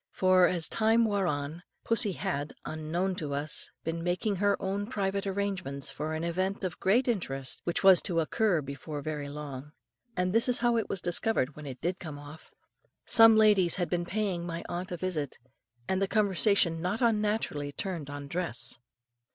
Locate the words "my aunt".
14.43-14.91